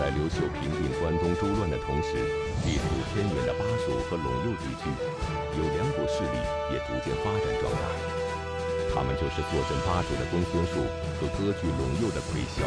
[0.00, 2.16] 在刘秀平定关东诸乱的同时，
[2.64, 6.40] 地处偏远的巴蜀和陇右地区，有两股势力
[6.72, 7.84] 也逐渐发展壮大。
[8.96, 10.88] 他们就是坐镇巴蜀的公孙述
[11.20, 12.64] 和割据陇右的魁嚣。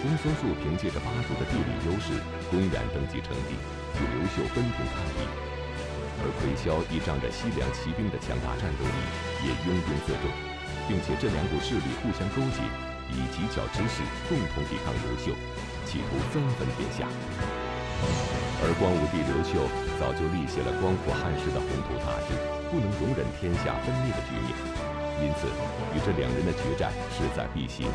[0.00, 2.16] 公孙述凭借着巴蜀的地理优势，
[2.48, 5.28] 公然登基称帝，与刘秀分庭抗礼；
[6.24, 8.96] 而魁嚣依仗着西凉骑兵的强大战斗力，
[9.44, 10.32] 也拥兵自重，
[10.88, 12.64] 并且这两股势力互相勾结，
[13.12, 14.00] 以犄角之势
[14.32, 15.36] 共同抵抗刘秀。
[15.88, 17.08] 企图分分天下，
[18.60, 19.64] 而光武帝刘秀
[19.96, 22.36] 早就立下了光复汉室的宏图大志，
[22.68, 24.52] 不能容忍天下分裂的局面，
[25.24, 25.48] 因此
[25.96, 27.88] 与这两人的决战势在必行。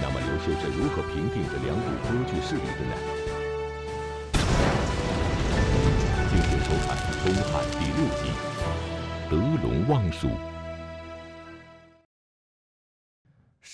[0.00, 2.96] 那么刘秀是如何平定这两股割据势力的呢？
[6.32, 8.32] 敬请收看《东汉》第六集
[9.28, 10.28] 《得陇望蜀》。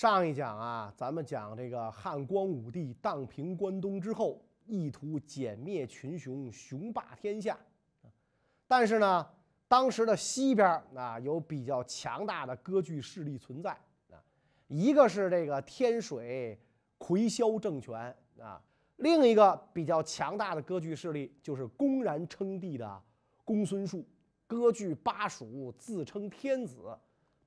[0.01, 7.55] 上一讲啊，咱们讲这个汉光武帝荡平关东之后，意图歼灭群雄，雄霸天下。
[8.67, 9.27] 但是呢，
[9.67, 13.69] 当时的西边啊有比较强大的割据势力存在
[14.09, 14.17] 啊，
[14.67, 16.59] 一个是这个天水
[16.97, 17.95] 魁嚣政权
[18.39, 18.59] 啊，
[18.95, 23.01] 另一个比较强大的割据势力就是公然称帝的
[23.45, 24.03] 公孙述，
[24.47, 26.79] 割据巴蜀，自称天子。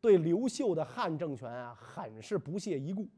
[0.04, 3.08] 对刘秀的汉政权啊，很是不屑一顾。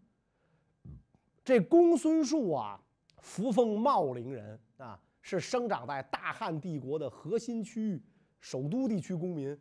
[1.45, 2.81] 这公孙述啊，
[3.19, 8.01] 扶风茂陵人啊，是生长在大汉帝国的核心区域
[8.39, 9.59] 首都地区公民。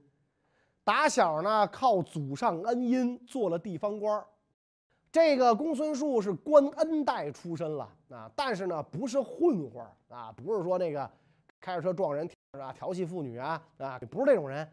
[0.84, 4.24] 打小呢，靠祖上恩荫做了地方官
[5.12, 11.10] 这个公孙述是官恩代出身了啊，但是呢，不是混混啊，不是说那个
[11.60, 14.72] 开着车撞人啊，调戏妇女啊啊，不是这种人。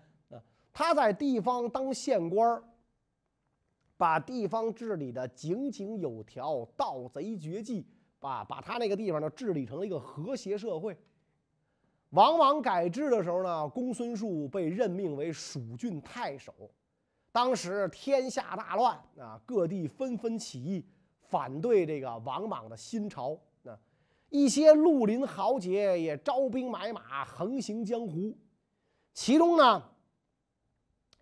[0.73, 2.62] 他在地方当县官
[3.97, 7.86] 把地方治理的井井有条，盗贼绝迹，
[8.19, 10.97] 把把他那个地方呢治理成了一个和谐社会。
[12.11, 16.52] 王莽改制的时候呢，公孙述被任命为蜀郡太守。
[17.30, 20.85] 当时天下大乱啊，各地纷纷起义，
[21.20, 23.39] 反对这个王莽的新朝。
[23.64, 23.79] 啊，
[24.30, 28.36] 一些绿林豪杰也招兵买马，横行江湖。
[29.13, 29.92] 其中呢。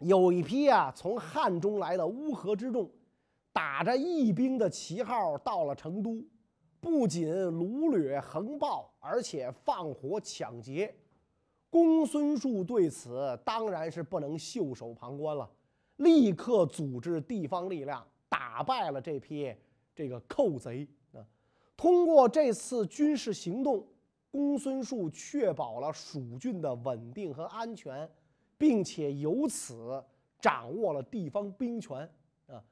[0.01, 2.91] 有一批啊，从汉中来的乌合之众，
[3.53, 6.25] 打着义兵的旗号到了成都，
[6.81, 10.95] 不仅掳掠横暴，而且放火抢劫。
[11.69, 15.49] 公孙述对此当然是不能袖手旁观了，
[15.97, 19.55] 立刻组织地方力量打败了这批
[19.95, 21.21] 这个寇贼啊。
[21.77, 23.87] 通过这次军事行动，
[24.31, 28.11] 公孙述确保了蜀郡的稳定和安全。
[28.61, 30.05] 并且由此
[30.39, 32.07] 掌握了地方兵权
[32.47, 32.63] 啊。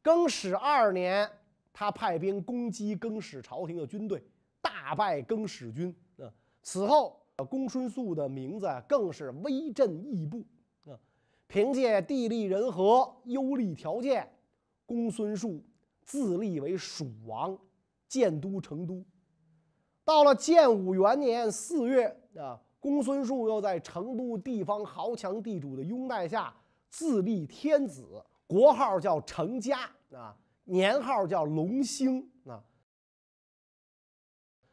[0.00, 1.30] 更始二年，
[1.70, 4.24] 他派兵攻击更始朝廷的军队，
[4.62, 6.32] 大败更始军啊。
[6.62, 10.42] 此后，公孙述的名字更是威震异部
[10.86, 10.96] 啊。
[11.46, 14.26] 凭借地利人和、优利条件，
[14.86, 15.62] 公孙述
[16.06, 17.58] 自立为蜀王，
[18.08, 19.04] 建都成都。
[20.06, 22.58] 到了建武元年四月啊。
[22.84, 26.54] 公孙述又在成都地方豪强地主的拥戴下
[26.90, 32.62] 自立天子，国号叫成家啊，年号叫隆兴啊。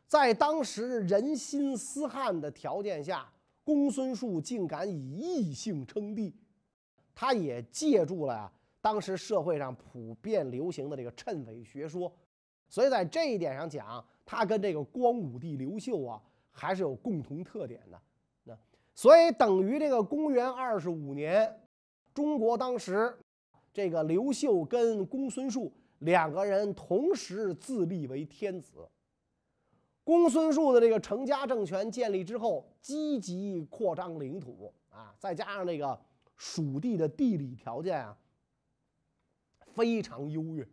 [0.09, 3.25] 在当时人心思汉的条件下，
[3.63, 6.35] 公孙述竟敢以异姓称帝，
[7.15, 8.51] 他也借助了啊
[8.81, 12.13] 当时社会上普遍流行的这个谶纬学说，
[12.67, 16.21] 所以在这一点上讲，他跟这个光武帝刘秀啊。
[16.51, 17.99] 还是有共同特点的，
[18.43, 18.57] 那
[18.93, 21.59] 所以等于这个公元二十五年，
[22.13, 23.17] 中国当时
[23.73, 28.87] 这个刘秀跟公孙述两个人同时自立为天子。
[30.03, 35.99] 公孙述的这个成家政权建立之后，积极扩张领土啊，再加上这个
[36.35, 38.17] 蜀地的地理条件啊，
[39.73, 40.67] 非常优越。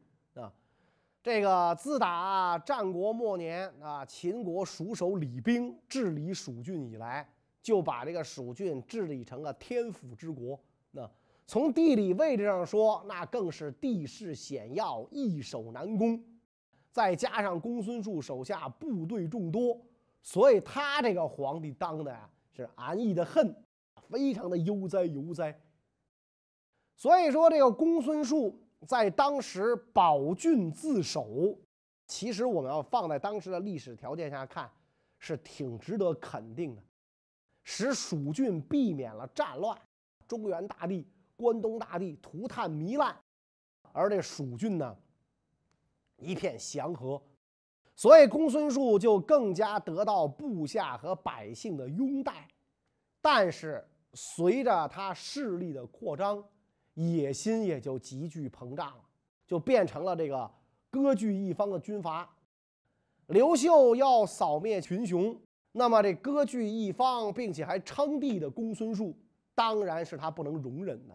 [1.28, 7.28] 这个自打战国末年啊，秦国蜀守李冰治理蜀郡以来，
[7.60, 10.58] 就把这个蜀郡治理成了天府之国。
[10.90, 11.06] 那
[11.46, 16.18] 从地理位置上说，那更是地势险要，易守难攻。
[16.90, 19.78] 再加上公孙述手下部队众多，
[20.22, 22.26] 所以他这个皇帝当的呀
[22.56, 23.54] 是安逸的很，
[24.08, 25.54] 非常的悠哉悠哉。
[26.96, 28.58] 所以说，这个公孙述。
[28.86, 31.58] 在当时保郡自守，
[32.06, 34.70] 其实我们要放在当时的历史条件下看，
[35.18, 36.82] 是挺值得肯定的，
[37.64, 39.76] 使蜀郡避免了战乱，
[40.26, 43.16] 中原大地、关东大地涂炭糜烂，
[43.92, 44.96] 而这蜀郡呢，
[46.16, 47.20] 一片祥和。
[47.96, 52.46] 所以公孙述就更加得到部下和百姓的拥戴。
[53.20, 53.84] 但是
[54.14, 56.42] 随着他势力的扩张，
[56.98, 59.00] 野心也就急剧膨胀了，
[59.46, 60.50] 就变成了这个
[60.90, 62.28] 割据一方的军阀。
[63.28, 65.38] 刘秀要扫灭群雄，
[65.72, 69.16] 那么这割据一方并且还称帝的公孙述，
[69.54, 71.14] 当然是他不能容忍的。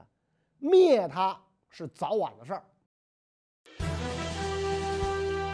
[0.59, 1.37] 灭他
[1.69, 2.63] 是早晚的事儿。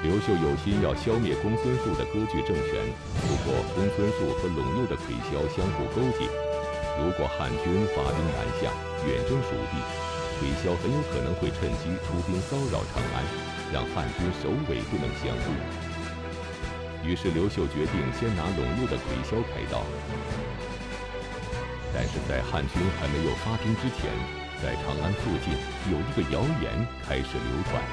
[0.03, 2.85] 刘秀有心要消灭公孙述的割据政权，
[3.19, 6.25] 不过公孙述和陇右的魁骁相互勾结，
[7.01, 8.71] 如果汉军发兵南下，
[9.07, 9.73] 远征蜀地，
[10.39, 13.21] 魁骁很有可能会趁机出兵骚扰长安，
[13.75, 15.51] 让汉军首尾不能相顾。
[17.05, 19.83] 于是刘秀决定先拿陇右的魁骁开刀。
[21.93, 24.09] 但是在汉军还没有发兵之前，
[24.63, 25.53] 在长安附近
[25.91, 27.83] 有一个谣言开始流传。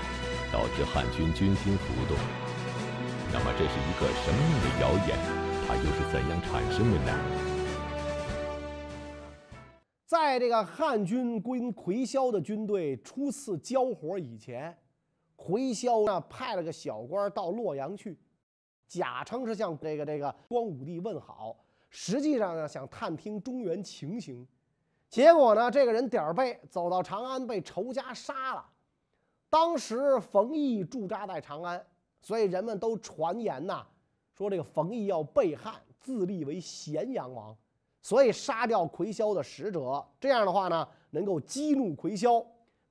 [0.53, 2.17] 导致汉军军心浮动。
[3.33, 5.19] 那么，这是一个什么样的谣言？
[5.67, 7.13] 它又是怎样产生的呢？
[10.07, 14.77] 在这个汉军跟魁骁的军队初次交火以前，
[15.35, 18.17] 魁骁呢派了个小官到洛阳去，
[18.87, 21.57] 假称是向这个这个光武帝问好，
[21.91, 24.47] 实际上呢想探听中原情形。
[25.09, 28.65] 结果呢，这个人点儿背走到长安，被仇家杀了。
[29.51, 31.85] 当时冯异驻扎在长安，
[32.21, 33.85] 所以人们都传言呐，
[34.33, 37.57] 说这个冯异要背汉，自立为咸阳王，
[38.07, 40.07] 所以杀掉魁骁的使者。
[40.21, 42.41] 这样的话呢，能够激怒魁骁。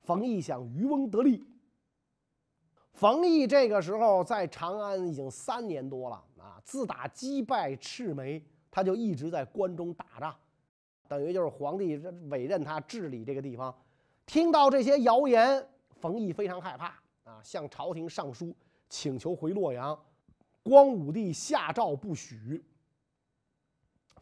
[0.02, 1.42] 冯异想渔翁得利。
[2.92, 10.36] 冯异这个时候在长安已经三年多了啊，自打击败赤眉，他就一直在关中打仗，
[11.08, 11.96] 等于就是皇帝
[12.28, 13.74] 委任他治理这个地方。
[14.26, 15.66] 听到这些谣言。
[15.98, 16.88] 冯异非常害怕
[17.24, 18.54] 啊，向朝廷上书
[18.90, 19.98] 请求回洛阳。
[20.62, 22.62] 光武帝下诏不许。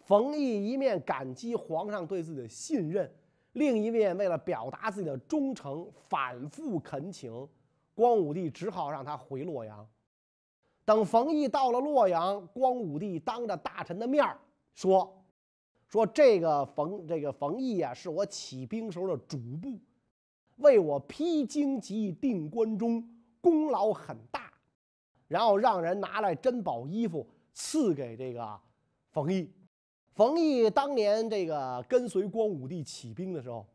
[0.04, 3.10] 冯异一面感激皇上对自己的信任，
[3.52, 7.32] 另一面为了表达自己的忠诚，反复恳请
[7.94, 9.86] 光武帝，只好让他回洛阳。
[10.84, 14.22] 等冯异到了洛阳，光武帝当着大臣的面
[14.74, 15.24] 说
[15.88, 19.78] ：“说这个冯这个冯异呀，是我起兵时候的主簿。”
[20.58, 23.02] 为我披荆棘、定关中，
[23.40, 24.52] 功劳很大。
[25.26, 28.60] 然后让人拿来珍宝衣服赐给这个
[29.10, 29.50] 冯异。
[30.14, 33.66] 冯异当年这个跟随光武帝起兵的时候，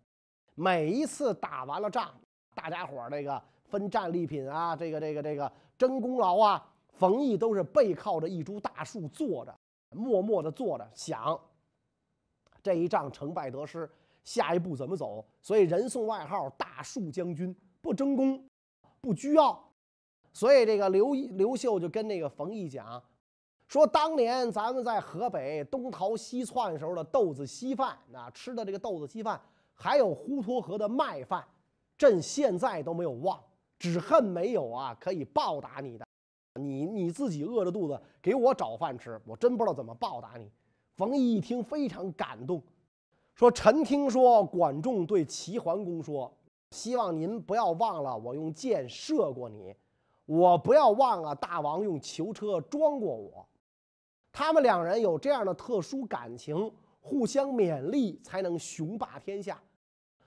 [0.55, 2.13] 每一次打完了仗，
[2.55, 9.53] 大家伙儿这个分战利品啊，这个这个这个争功劳啊，冯异都是背靠着一株大树坐着，
[9.91, 11.37] 默默地坐着想
[12.63, 13.89] 这一仗成败得失。
[14.23, 15.25] 下一步怎么走？
[15.41, 18.45] 所以人送外号“大树将军”，不争功，
[19.01, 19.71] 不倨傲。
[20.33, 23.01] 所以这个刘刘秀就跟那个冯异讲，
[23.69, 29.39] 说当年咱们在河北东逃西窜时候的豆子稀饭啊，吃的这个豆子稀饭，
[29.75, 31.45] 还有滹沱河的麦饭，
[31.95, 33.39] 朕现在都没有忘，
[33.77, 36.07] 只恨没有啊可以报答你的。
[36.55, 40.49] 你你自己饿着肚子给我找饭吃，我真不知道怎么报答你。
[40.95, 42.59] 冯异一听非常感动。
[43.35, 46.33] 说臣听说管仲对齐桓公说
[46.71, 49.75] ：“希望您不要忘了我用箭射过你，
[50.25, 53.47] 我不要忘了大王用囚车装过我。
[54.39, 59.61] 他们两人有这样的特殊感情，互相勉励，才能雄霸天下。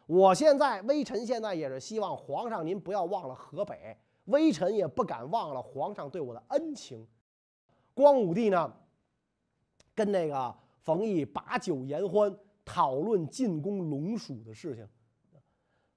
[0.04, 7.08] 我现在微臣现在也是希望皇上您不要忘了河北，微臣也不敢忘了皇上对我的恩情。”
[7.94, 8.70] 光武帝呢，
[9.94, 12.36] 跟那个冯异把酒言欢。
[12.64, 14.86] 讨论进攻龙蜀的事情，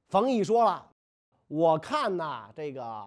[0.08, 0.90] 冯异说了
[1.48, 3.06] ：“我看呐，这个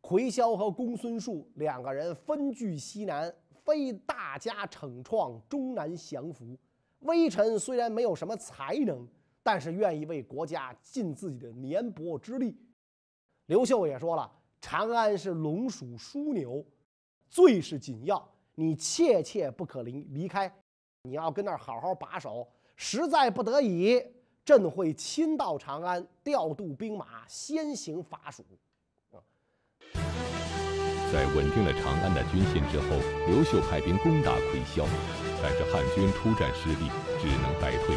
[0.00, 6.56] 魁骁和公孙述两个人分据西南，非大家惩创，终难降服。
[7.00, 9.06] 微臣虽然没有什么才能，
[9.42, 12.56] 但是愿意为国家尽自己的绵薄之力。”
[13.46, 16.64] 刘秀也说了：“长安是龙蜀枢纽，
[17.28, 20.52] 最是紧要，你切切不可离离开，
[21.02, 24.02] 你要跟那儿好好把守。”实在不得已，
[24.44, 28.44] 朕会亲到长安，调度兵马，先行伐蜀。
[31.12, 32.96] 在稳定了长安的军心之后，
[33.28, 34.88] 刘秀派兵攻打魁骁，
[35.42, 36.88] 但是汉军出战失利，
[37.20, 37.94] 只能败退。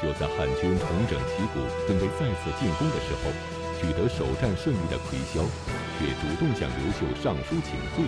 [0.00, 3.34] 就在汉军重整旗鼓，准备再次进攻的时候，
[3.80, 5.42] 取得首战胜利的魁骁
[5.98, 8.06] 却主动向刘秀上书请罪。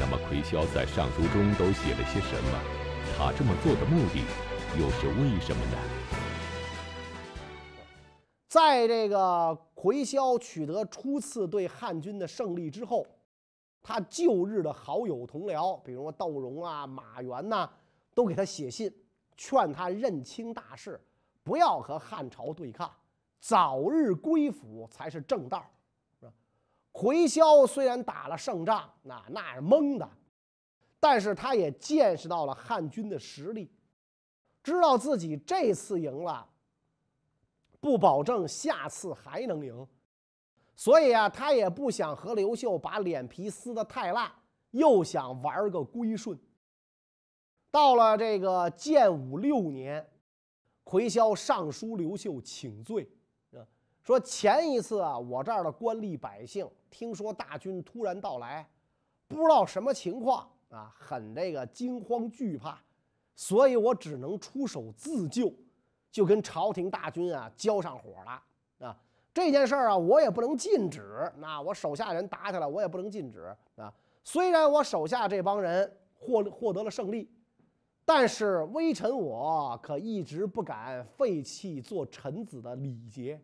[0.00, 2.58] 那么，魁骁在上书中都写了些什么？
[3.18, 4.24] 他这么做的目的
[4.80, 5.76] 又是为什么呢？
[8.48, 13.06] 在这个魁骁取得初次对汉军的胜利之后，
[13.82, 17.66] 他旧日的好友同僚，比如说窦融啊、马援呐，
[18.14, 18.94] 都给他写信，
[19.38, 21.00] 劝他认清大势，
[21.42, 22.94] 不要和汉朝对抗，
[23.38, 25.64] 早日归府才是正道。
[26.92, 30.06] 奎霄虽然打了胜仗，那那是蒙的，
[31.00, 33.72] 但是他也见识到了汉军的实力，
[34.62, 36.46] 知道自己这次赢了，
[37.80, 39.86] 不保证下次还能赢。
[40.76, 44.30] 所以啊，他也不想和刘秀把脸皮撕得太烂，
[44.70, 46.38] 又想玩个归顺。
[47.70, 50.08] 到了这个建武六年，
[50.82, 53.08] 奎霄上书刘秀请罪，
[54.02, 58.68] 说前一次啊，我这儿的官吏百姓听说大军突然到来，
[59.28, 62.82] 不知道什么情况啊，很这个惊慌惧怕，
[63.36, 65.52] 所以我只能出手自救，
[66.10, 68.96] 就跟朝廷大军啊交上火了啊。
[69.32, 71.32] 这件事儿啊，我也不能禁止。
[71.38, 73.92] 那我手下人打起来，我也不能禁止啊。
[74.24, 77.30] 虽然我手下这帮人获获得了胜利，
[78.04, 83.40] 但是微臣我可一直不敢废弃做臣子的礼节。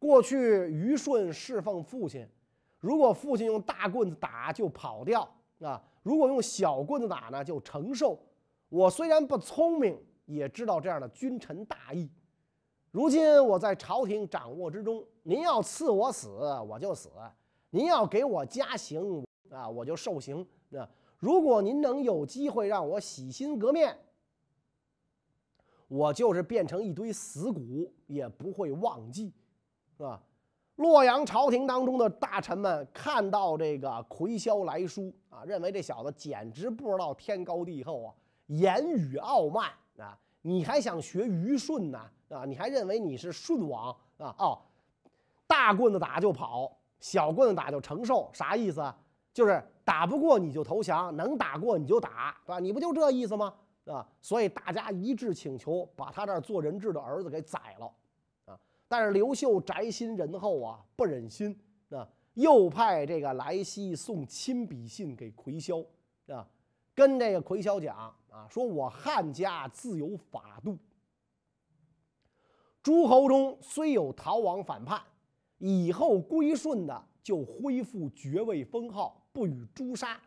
[0.00, 2.28] 过去虞舜侍奉父亲，
[2.80, 5.22] 如果父亲用大棍子打就跑掉
[5.60, 8.18] 啊；如果用小棍子打呢，就承受。
[8.68, 12.10] 我虽然不聪明，也知道这样的君臣大义。
[12.90, 16.28] 如今我在朝廷掌握之中，您要赐我死，
[16.68, 17.08] 我就死；
[17.70, 20.46] 您要给我加刑啊，我就受刑。
[20.68, 20.88] 那
[21.18, 23.98] 如果您能有机会让我洗心革面，
[25.88, 29.32] 我就是变成一堆死骨也不会忘记，
[29.96, 30.22] 是吧？
[30.76, 38.14] 洛阳朝廷当中的大臣们看到这个魁霄来书啊，认为这小子简直不知道天高地厚啊，
[38.46, 41.98] 言语傲慢啊，你还想学虞舜呢？
[42.30, 44.34] 啊，你还认为你是舜王啊？
[44.38, 44.58] 哦，
[45.46, 48.96] 大棍子打就跑，小棍子打就承受，啥意思啊？
[49.32, 52.58] 就是打不过你就投降，能打过你就打，是吧？
[52.58, 53.54] 你不就这意思吗？
[53.86, 57.92] 啊，所以大家一致请求把他这做人质的儿子给宰了，
[58.46, 58.58] 啊！
[58.88, 61.54] 但是刘秀宅心仁厚啊，不忍心
[61.90, 65.84] 啊，又派这个来西送亲笔信给魁霄
[66.28, 66.48] 啊，
[66.94, 70.76] 跟这个魁霄讲啊，说我汉家自有法度。
[72.82, 75.00] 诸侯中虽有逃亡反叛，
[75.58, 80.20] 以后归顺的就恢复爵位封号，不予诛杀。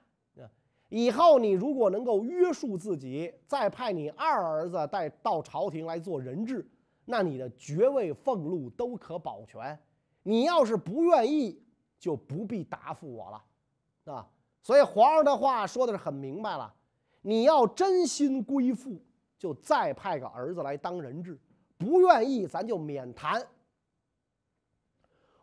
[0.89, 6.65] 以后你如果能够约束自己，再派你二儿子带到朝廷来做人质，
[7.03, 9.77] 那你的爵位俸禄都可保全。
[10.23, 11.61] 你要是不愿意，
[11.99, 14.29] 就不必答复我了，啊。
[14.63, 16.73] 所以皇上的话说的是很明白了，
[17.21, 19.01] 你要真心归附，
[19.37, 21.37] 就再派个儿子来当人质。
[21.77, 23.45] 不愿意，咱就免谈。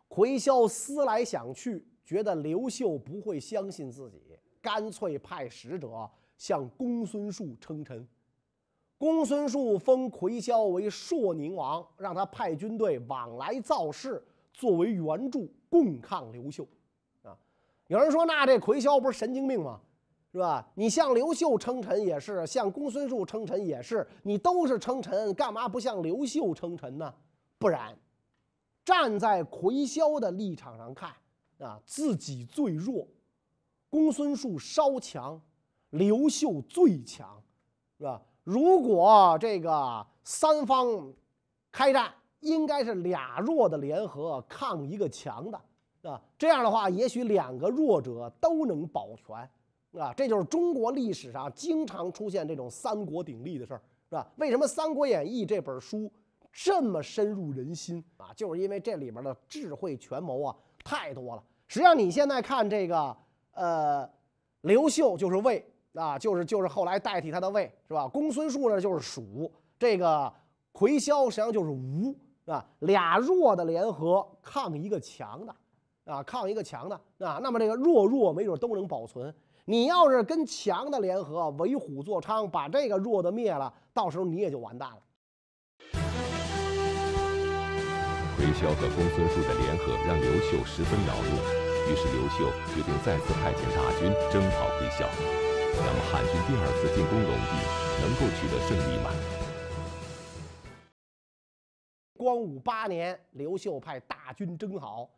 [0.07, 4.21] 奎霄思来想去，觉得刘秀不会相信自己，
[4.61, 8.07] 干脆派使者向公孙述称臣。
[8.97, 16.65] 公孙述封奎霄为朔宁王，让他派军队往来造势，作为援助，共抗刘秀。
[17.23, 17.37] 啊，
[17.87, 19.81] 有人说，那这奎霄不是神经病吗？
[20.35, 20.67] 是吧？
[20.73, 27.13] 你向刘秀称臣也是，向公孙述称臣也是，你都是称臣，干嘛不向刘秀称臣呢？
[27.57, 27.97] 不然，
[28.83, 31.09] 站在魁霄的立场上看，
[31.59, 33.07] 啊，自己最弱，
[33.89, 35.41] 公孙述稍强，
[35.91, 37.41] 刘秀最强，
[37.97, 38.21] 是吧？
[38.43, 41.13] 如果这个三方
[41.71, 45.61] 开战，应该是俩弱的联合抗一个强的，
[46.09, 49.49] 啊，这样的话，也许两个弱者都能保全。
[49.97, 54.27] 啊，这就是中国历史上经常出现这种三国鼎立的事儿，是吧？
[54.35, 56.11] 为什么《三国演义》这本书
[56.51, 58.31] 这么深入人心啊？
[58.35, 61.43] 就是因为这里边的智慧权谋啊太多了。
[61.67, 63.17] 实际上，你现在看这个，
[63.53, 64.09] 呃，
[64.61, 68.07] 刘秀就是魏啊，就是就是后来代替他的魏，是吧？
[68.07, 70.31] 公孙述呢就是蜀，这个
[70.71, 72.13] 魁霄实际上就是吴，
[72.45, 75.55] 啊，俩弱的联合抗一个强的，
[76.05, 79.33] 啊，抗一个强的啊，那么这个弱弱没准都能保存。
[79.67, 84.97] 你要是跟强的联合，为虎作伥，把这个弱的灭了，到时候你也就完蛋了。
[88.37, 91.41] 奎霄和公孙述的联合让刘秀十分恼怒，
[91.89, 92.45] 于是刘秀
[92.75, 95.09] 决定再次派遣大军征讨奎霄。
[95.77, 97.57] 那么汉军第二次进攻陇地
[98.03, 99.09] 能够取得胜利吗？
[102.15, 105.09] 光武八年，刘秀派大军征讨，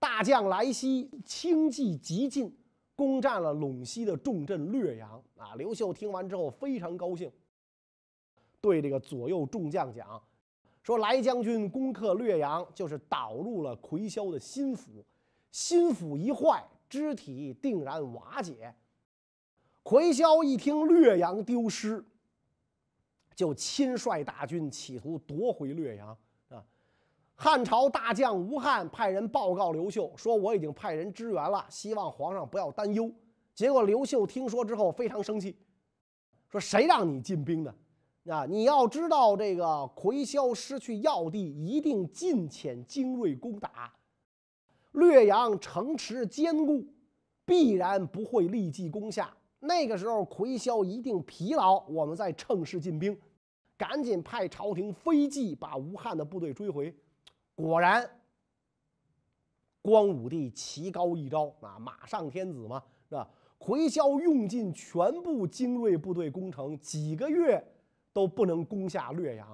[0.00, 2.52] 大将来袭轻骑急进。
[2.94, 5.54] 攻占了陇西的重镇略阳啊！
[5.56, 7.30] 刘秀听完之后非常高兴，
[8.60, 10.22] 对这个左右众将讲
[10.82, 15.04] ：“说来将军攻克略阳，就是导入了魁霄的心腹，
[15.50, 18.74] 心腹一坏，肢体定然瓦解。
[19.82, 22.04] 魁霄一听略阳丢失，
[23.34, 26.16] 就亲率大军企图夺回略阳。
[27.42, 33.10] 汉朝大将吴汉派人报告刘秀说：“我已经派人支援了，希望皇上不要担忧。”
[33.52, 35.56] 结果刘秀听说之后非常生气，
[36.48, 37.74] 说：“谁让你进兵的？
[38.30, 43.92] 啊，你要知道，这个魁霄失去要地，一定尽遣精锐攻打。
[44.92, 46.86] 略阳城池坚固，
[47.44, 49.36] 必然不会立即攻下。
[49.58, 53.18] 那个时候，魁霄一定疲劳，我们再乘势进兵。
[53.76, 56.94] 赶紧派朝廷飞骑把吴汉的部队追回。
[57.54, 58.08] 果然，
[59.80, 63.28] 光武帝奇高一招啊，马上天子嘛，是吧？”
[63.58, 67.64] 回霄用尽全部精锐部队攻城，几个月
[68.12, 69.48] 都不能攻下略阳。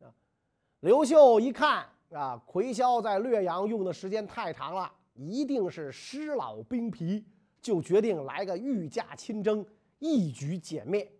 [0.00, 0.06] 啊，
[0.78, 7.26] 刘秀一看啊，魁霄在略阳用的时间太长了，一定是失老兵疲，
[7.60, 9.66] 就决定来个御驾亲征，
[9.98, 11.10] 一举歼灭。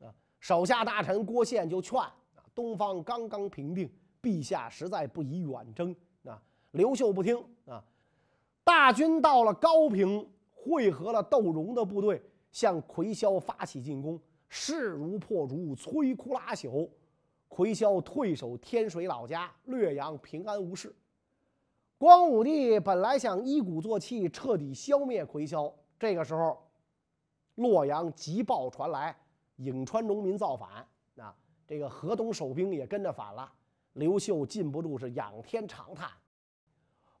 [0.00, 2.12] 啊，手下大臣郭宪就劝啊，
[2.54, 3.90] 东方刚刚平定，
[4.26, 5.94] 陛下实在不宜远征。
[6.24, 6.42] 啊，
[6.72, 7.84] 刘秀不听啊，
[8.64, 10.28] 大军到了高平。
[10.68, 16.90] 汇合了窦融的部队，向魁霄发起进攻，势如破竹，摧枯拉朽。
[17.46, 20.92] 魁霄退守天水老家，略阳平安无事。
[21.98, 26.58] 光武帝本来想一鼓作气彻底消灭魁霄，这个时候，
[27.54, 29.16] 洛阳急报传来，
[29.58, 30.84] 颍川农民造反，
[31.24, 31.32] 啊，
[31.64, 33.52] 这个河东守兵也跟着反了。
[33.96, 36.08] 刘秀禁不住是仰天长叹，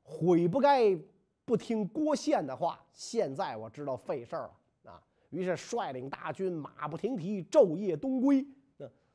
[0.02, 0.98] 悔不该。
[1.44, 4.50] 不听郭宪的话，现在我知道费事儿
[4.82, 5.00] 了啊！
[5.30, 8.44] 于是率领大军马不停蹄，昼夜东归。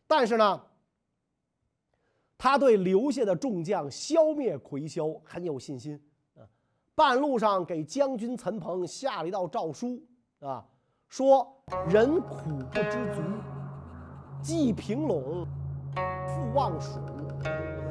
[0.08, 0.63] 但是呢，
[2.38, 6.01] 他对留下的众将消灭魁霄很有信心
[6.36, 6.47] 啊。
[6.95, 10.02] 半路上给将军陈鹏下了一道诏书
[10.39, 10.65] 啊，
[11.10, 13.21] 说人苦不知足，
[14.41, 15.45] 既平陇，
[16.28, 16.97] 复望蜀，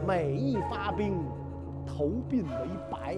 [0.06, 1.14] 每一发兵，
[1.86, 3.16] 头鬓为白。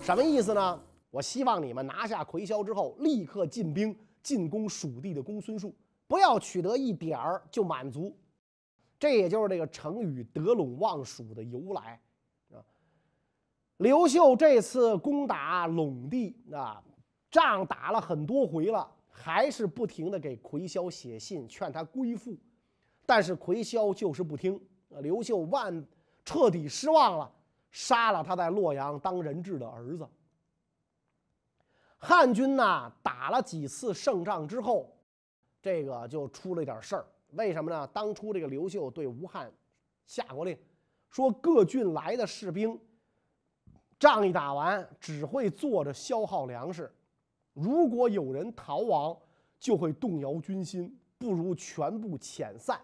[0.00, 0.80] 什么意思呢？
[1.10, 5.74] 我希望你们拿下魁霄之后，立刻进兵进攻蜀地的公孙述，
[6.06, 8.16] 不要取得一点儿就满足。
[8.98, 12.00] 这也就是这个成语“得陇望蜀”的由来
[12.52, 12.60] 啊。
[13.78, 16.82] 刘秀这次攻打陇地啊，
[17.30, 22.36] 仗打了很多回了，还是不停的给魁霄写信劝他归附，
[23.06, 24.60] 但是魁霄就是不听。
[24.88, 25.86] 刘秀万
[26.24, 27.32] 彻底失望了。
[27.70, 30.08] 杀了他在洛阳当人质的儿子。
[31.98, 34.90] 汉军呢打了几次胜仗之后，
[35.60, 37.06] 这个就出了点事儿。
[37.32, 37.86] 为什么呢？
[37.88, 39.52] 当初这个刘秀对吴汉
[40.06, 40.58] 下过令，
[41.10, 42.80] 说各郡来的士兵，
[43.98, 46.90] 仗一打完只会坐着消耗粮食，
[47.52, 49.16] 如果有人逃亡，
[49.60, 52.80] 就会动摇军心，不如全部遣散。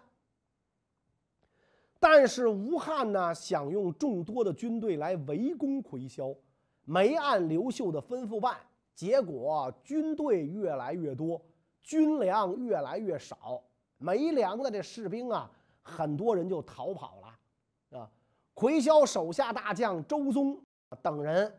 [2.07, 6.37] 但是吴汉呢，想用众多的军队来围攻奎霄，
[6.83, 8.55] 没按刘秀的吩咐办，
[8.93, 11.41] 结果军队越来越多，
[11.81, 13.59] 军粮越来越少，
[13.97, 15.49] 没粮的这士兵啊，
[15.81, 18.07] 很多人就逃跑了，啊，
[18.53, 20.61] 奎霄手下大将周宗
[21.01, 21.51] 等人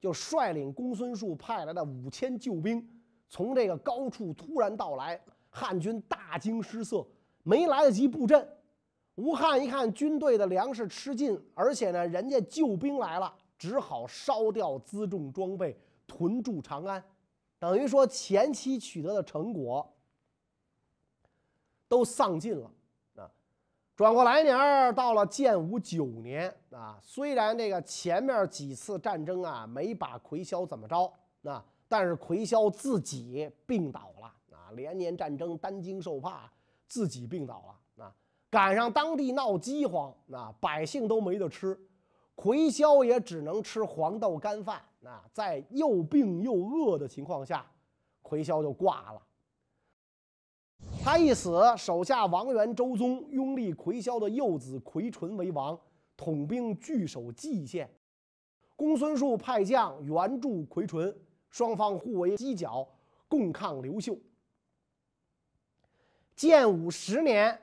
[0.00, 2.84] 就率领公孙述派来的五千救兵，
[3.28, 7.06] 从这个高处突然到来，汉军大惊失色，
[7.44, 8.44] 没来得及布阵。
[9.16, 17.02] 吴汉一看军队的粮食吃尽，而且呢，人家救兵来了，只好烧掉辎重装备，屯驻长安，
[17.58, 19.86] 等于说前期取得的成果
[21.88, 22.70] 都丧尽了
[23.16, 23.30] 啊。
[23.94, 31.12] 转过来年到了建武九年啊，虽然这个前面几次战争啊没把魁霄怎么着
[31.44, 36.50] 啊，但是魁霄自己病倒了啊，连年战争担惊受怕，
[36.88, 37.78] 自己病倒了。
[38.52, 41.74] 赶上当地闹饥荒，那百姓都没得吃，
[42.34, 44.78] 魁霄也只能吃黄豆干饭。
[45.00, 47.64] 那在又病又饿的情况下，
[48.20, 49.22] 魁霄就挂了。
[51.02, 55.80] 他一死，手下王元、周宗拥立魁霄的幼子魁纯为王，
[56.14, 57.90] 统兵据守蓟县。
[58.76, 61.16] 公孙述派将援助魁纯，
[61.48, 62.86] 双方互为犄角，
[63.28, 64.14] 共抗刘秀。
[66.36, 67.58] 建武十年。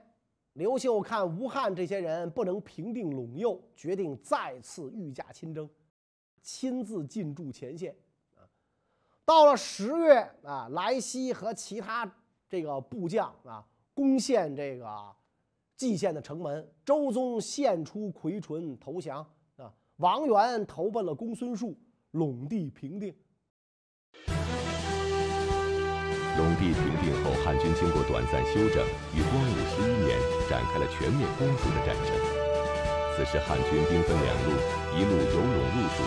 [0.54, 5.70] 刘秀看吴汉这些人不能平定陇右，决定再次御驾亲征，
[6.42, 7.96] 亲自进驻前线。
[8.36, 8.44] 啊，
[9.24, 12.12] 到了十月啊，莱西和其他
[12.50, 15.16] 这个部将啊攻陷这个
[15.78, 16.70] 蓟县的城门。
[16.84, 21.78] 周宗献出魁纯投降啊，王元投奔了公孙述，
[22.12, 23.16] 陇地平定。
[26.40, 28.80] 陇地平定后，汉军经过短暂休整，
[29.12, 30.16] 于光武十一年
[30.48, 32.16] 展开了全面攻蜀的战争。
[33.12, 34.56] 此时，汉军兵分两路，
[34.96, 36.00] 一路由陇入蜀，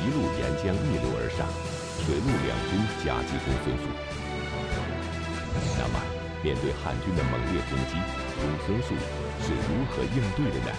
[0.00, 1.44] 一路沿江逆流而上，
[2.00, 3.84] 水陆两军夹击公孙述。
[5.76, 6.00] 那么，
[6.42, 8.00] 面对汉军的猛烈攻击，
[8.40, 8.96] 公孙述
[9.44, 10.72] 是如何应对的呢？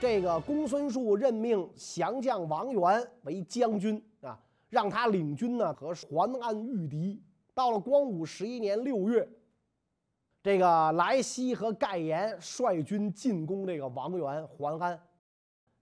[0.00, 4.02] 这个公孙述任命降将王元为将军，
[4.74, 7.22] 让他领军呢和淮安御敌。
[7.54, 9.28] 到了光武十一年六月，
[10.42, 15.00] 这个来西和盖延率军进攻这个王元淮安，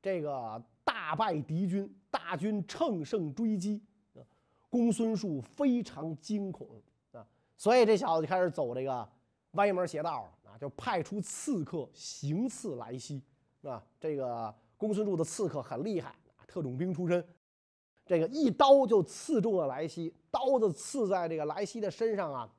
[0.03, 3.83] 这个大败敌军，大军乘胜追击，
[4.69, 6.69] 公孙述非常惊恐
[7.13, 7.27] 啊，
[7.57, 9.09] 所以这小子就开始走这个
[9.53, 13.23] 歪门邪道啊，就派出刺客行刺来西。
[13.63, 16.15] 啊，这个公孙述的刺客很厉害，
[16.47, 17.25] 特种兵出身，
[18.05, 22.51] 这个一刀就刺中了莱西，刀子刺在这个莱西的身上啊，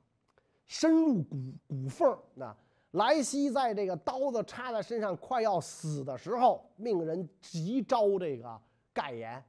[0.66, 2.56] 深入骨骨缝那
[2.92, 8.60] 莱西在这个刀子插在身上快要死的时候，命人急招这个
[8.92, 9.42] 盖言。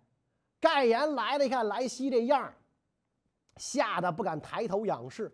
[0.60, 2.52] 盖言来了，一看莱西这样
[3.58, 5.32] 吓得不敢抬头仰视。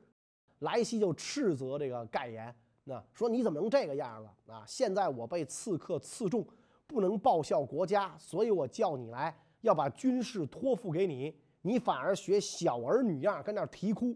[0.59, 2.53] 莱西就斥责这个盖言。
[2.83, 4.63] 那说你怎么能这个样了啊？
[4.67, 6.45] 现在我被刺客刺中，
[6.85, 14.15] 不能报效国家，所以我叫你来，要把军事托付给你，你反而学小儿女样跟那啼哭。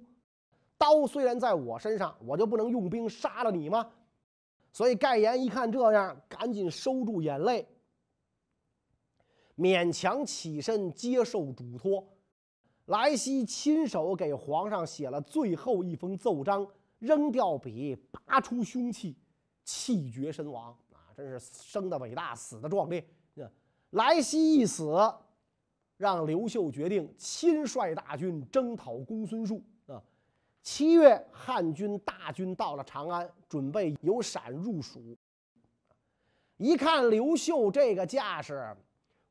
[0.78, 3.90] 刀虽然在我身上，我就不能用兵杀了你吗？
[4.72, 7.68] 所以盖言一看这样，赶紧收住眼泪，
[9.58, 12.06] 勉强起身接受嘱托。
[12.86, 16.68] 莱西亲手给皇上写了最后一封奏章。
[17.00, 19.16] 扔掉笔，拔出凶器，
[19.64, 21.12] 气绝身亡啊！
[21.16, 23.06] 真是生的伟大，死的壮烈。
[23.92, 24.96] 莱西一死，
[25.98, 30.02] 让刘秀决定亲率大军征讨公孙述啊。
[30.62, 35.16] 七月，汉军大军到了长安，准备由陕入蜀。
[36.58, 38.76] 一看刘秀这个架势，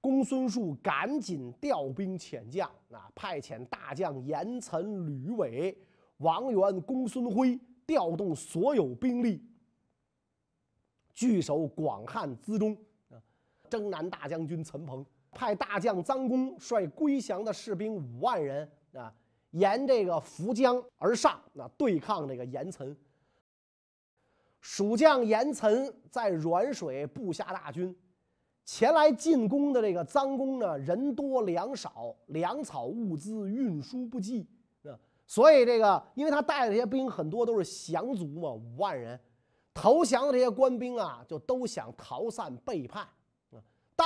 [0.00, 5.76] 公孙述赶紧调兵遣将啊，派遣大将严岑、吕伟。
[6.18, 9.42] 王元、公孙辉调动所有兵力，
[11.12, 12.76] 据守广汉资中。
[13.68, 19.12] 征南大将军岑彭派大将臧公率归降的士兵五万人啊，
[19.50, 22.96] 沿这个涪江而上，那对抗这个严岑。
[24.60, 27.94] 蜀将严岑在软水布下大军，
[28.64, 34.48] 前来进攻的这个臧公呢，人多粮少，粮草物资运输不济
[34.84, 34.96] 啊。
[35.26, 39.20] 所以这个，因为他带的这些兵很多都是降卒嘛，五万人，
[39.74, 43.06] 投降的这些官兵啊，就都想逃散背叛。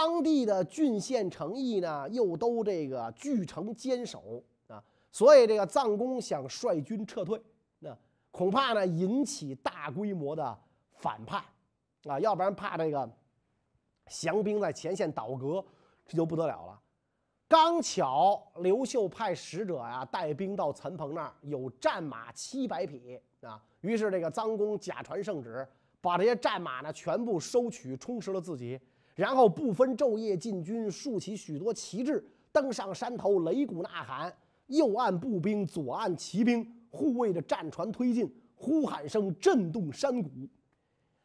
[0.00, 4.80] 当地的郡县城邑呢，又都这个据城坚守啊。
[5.10, 7.42] 所以这个臧公想率军撤退，
[7.80, 7.96] 那
[8.30, 10.56] 恐怕呢引起大规模的
[10.92, 11.42] 反叛
[12.04, 13.10] 啊，要不然怕这个
[14.06, 15.64] 降兵在前线倒戈，
[16.06, 16.80] 这就不得了了。
[17.48, 23.60] 刚巧刘秀派使者呀带兵到岑彭那儿，有战马七百匹啊。
[23.80, 25.66] 于是这个臧公假传圣旨，
[26.00, 28.80] 把这些战马呢全部收取，充实了自己，
[29.18, 34.32] 然后不分昼夜进军，竖起许多旗帜，登上山头，擂鼓呐喊，
[34.68, 40.30] 右岸步兵，左岸骑兵护卫着战船推进，呼喊声震动山谷。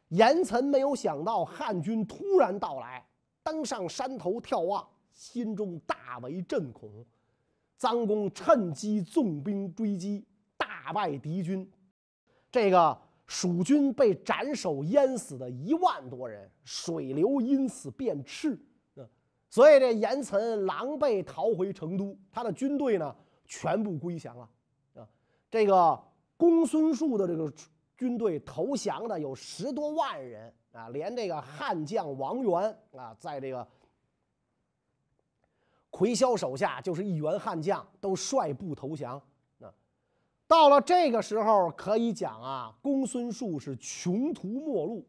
[0.08, 3.06] 严岑没有想到汉军突然到来，
[3.44, 4.84] 登上山头眺望。
[5.12, 6.90] 心中大为震恐，
[7.78, 10.24] 臧公趁机纵兵追击，
[10.56, 11.70] 大败敌军。
[12.50, 18.58] 这个蜀军被斩首淹死的一万多人，水流因此变赤。
[19.48, 23.14] 所以这严岑狼狈逃回成都，他的军队呢
[23.46, 24.48] 全部归降了。
[24.94, 25.08] 啊，
[25.50, 26.02] 这个
[26.36, 27.52] 公孙述的这个
[27.96, 33.66] 军队投降的有十多万人啊，连这个汉将王元啊，在这个。
[35.90, 39.22] 魁霄手下就是一员悍将，都率部投降。
[40.46, 45.08] 到了这个时候，可以讲啊，公孙述是穷途末路。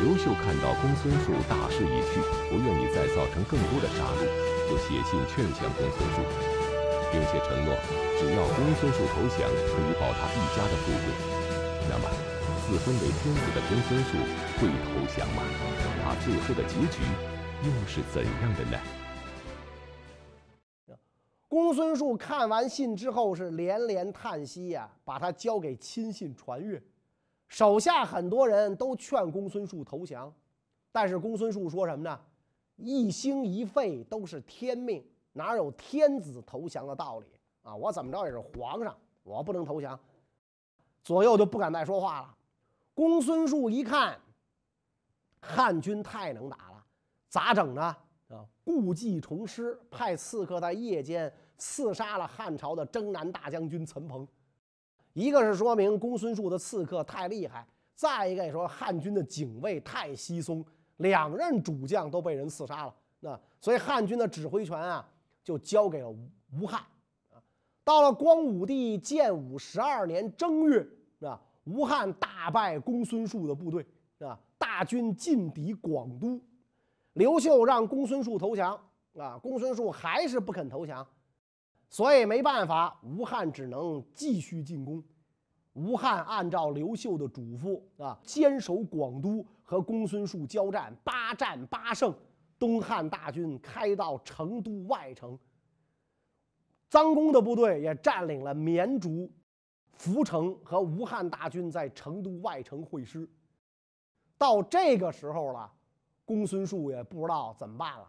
[0.00, 4.24] 刘秀看到公孙述大势已去，不愿意再造成更多的杀戮，
[4.68, 6.24] 就写信劝降公孙述，
[7.12, 7.76] 并且承诺，
[8.18, 11.06] 只要公孙述投降，可以保他一家的富贵。
[11.88, 12.08] 那么，
[12.64, 14.16] 自封为天子的公孙述
[14.56, 15.44] 会投降吗？
[16.02, 17.04] 他最后的结局？
[17.62, 19.03] 又是怎样的呢？
[21.54, 26.82] 公孙述看完信之后是连连叹息呀，把他交给亲信传阅，
[27.46, 30.34] 手下很多人都劝公孙述投降，
[30.90, 32.20] 但是公孙述说什么呢？
[32.74, 37.26] 一兴一废都是天命哪有天子投降的道理
[37.62, 37.72] 啊？
[37.72, 39.96] 我怎么着也是皇上，我不能投降。
[41.04, 42.34] 左右就不敢再说话了。
[42.94, 44.18] 公孙述一看，
[45.40, 46.84] 汉军太能打了，
[47.28, 47.96] 咋整呢？
[48.30, 51.32] 啊，故技重施，派刺客在夜间
[51.64, 54.28] 刺杀了汉朝的征南大将军岑彭。
[55.14, 60.62] 一个是说明公孙述的刺客太厉害，再一个也说汉军的警卫太稀松，
[60.98, 62.94] 两任主将都被人刺杀了。
[63.20, 65.08] 那所以汉军的指挥权啊，
[65.42, 66.28] 就交给了吴
[66.60, 66.84] 吴汉。
[67.82, 70.86] 到了光武帝建武十二年正月，
[71.22, 73.86] 啊，吴汉大败公孙述的部队，
[74.18, 76.38] 啊，大军进抵广都。
[77.14, 78.78] 刘秀让公孙述投降，
[79.16, 81.06] 啊，公孙述还是不肯投降。
[81.94, 85.00] 所以没办法，吴汉只能继续进攻。
[85.74, 92.12] 吴汉按照刘秀的嘱咐啊，坚守广都，和公孙述交战，八战八胜。
[92.58, 95.38] 东汉大军开到成都外城，
[96.90, 99.30] 臧公的部队也占领了绵竹、
[99.96, 103.28] 涪城，和吴汉大军在成都外城会师。
[104.36, 105.72] 到这个时候了，
[106.24, 108.08] 公孙述也不知道怎么办了，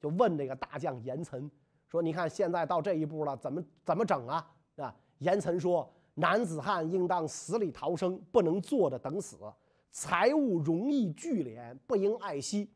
[0.00, 1.50] 就问这个大将严岑。
[1.88, 4.52] 说，你看现在到这一步了，怎么怎么整啊？
[4.76, 9.36] 啊，严岑说：“男子汉应当死里逃生，不能坐着等死。
[9.90, 12.68] 财物容易聚敛，不应爱惜。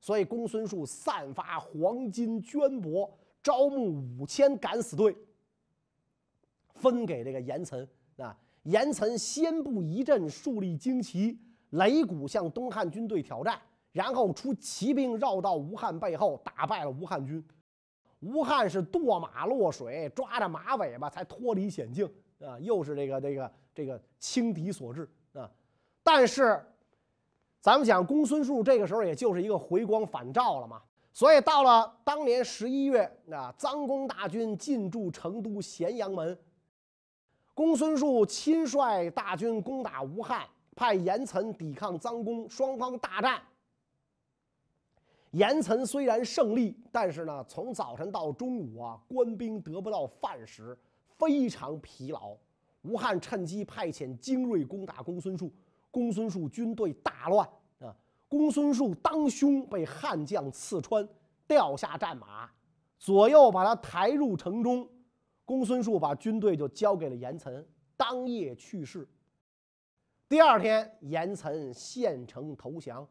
[0.00, 3.10] 所以公孙述散发黄金绢帛，
[3.42, 5.16] 招募五千敢死队，
[6.74, 7.86] 分给这个严岑。
[8.16, 11.38] 啊，严岑先布一阵，树立旌旗，
[11.72, 17.44] 擂鼓向东汉军队挑战，然后出骑兵绕到吴汉背后，打败了吴汉军。”
[18.22, 22.08] 吴汉是堕马落水，抓着马尾巴才脱离险境
[22.40, 22.56] 啊！
[22.60, 25.50] 又是这个这个这个轻敌所致啊！
[26.04, 26.64] 但是，
[27.60, 30.80] 咱们讲公孙述这个时候也就是一个回光返照了嘛。
[31.12, 36.38] 所以到了当年十一月啊，臧公大军进驻成都咸阳门，
[37.54, 43.42] 公孙述亲率大军攻打吴汉，派严岑抵抗臧公，双方大战。
[45.32, 50.78] 严岑虽然胜利，但是呢，从早晨到中午啊，官兵得不到饭食，
[51.18, 52.36] 非常疲劳。
[52.82, 55.50] 吴汉趁机派遣精锐攻打公孙述，
[55.90, 57.48] 公孙述军队大乱
[57.80, 57.94] 啊！
[58.28, 61.08] 公孙述当胸被汉将刺穿，
[61.46, 62.50] 掉下战马，
[62.98, 64.88] 左右把他抬入城中。
[65.44, 67.64] 公孙述把军队就交给了严岑，
[67.96, 69.08] 当夜去世。
[70.28, 73.06] 第二天，严岑献城投降。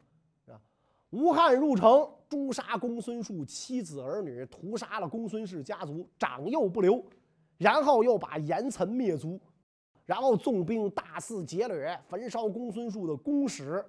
[1.12, 7.04] 吴汉入城，诛杀公孙述妻子儿女，屠杀了公孙氏家族，长幼不留。
[7.58, 9.38] 然后又把严岑灭族，
[10.06, 13.84] 然后纵兵大肆劫掠，焚烧公孙述的宫室。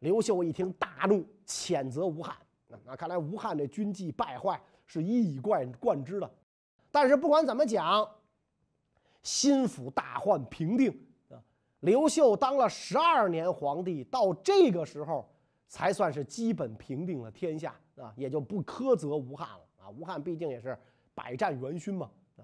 [0.00, 2.36] 刘秀一听大怒，谴责吴汉。
[2.84, 6.30] 那看来吴汉这军纪败坏是一以贯贯之的。
[6.90, 8.06] 但是不管怎么讲，
[9.22, 10.90] 心腹大患平定
[11.30, 11.40] 啊！
[11.80, 15.26] 刘秀当了十二年皇帝，到这个时候。
[15.70, 19.88] 才算是基本平定了天下啊，也就不苛责吴汉了啊。
[19.88, 20.76] 吴汉毕竟也是
[21.14, 22.42] 百战元勋嘛啊。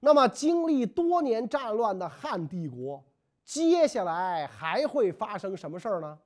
[0.00, 3.00] 那么经历多年战乱的汉帝国，
[3.44, 6.18] 接下来还会发生什么事儿呢？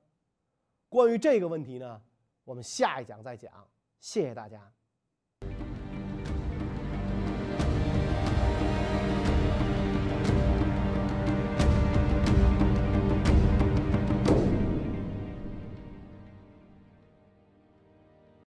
[0.89, 2.01] 关于这个问题呢，
[2.43, 3.53] 我们下一讲再讲。
[3.99, 4.59] 谢谢大家。